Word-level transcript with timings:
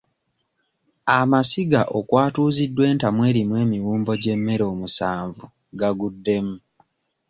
Amasiga 1.19 1.81
okwatuziddwa 1.99 2.83
entamu 2.91 3.21
erimu 3.29 3.53
emiwumbo 3.63 4.11
gy'emmere 4.21 4.63
omusanvu 4.73 5.45
gaguddemu. 5.79 6.55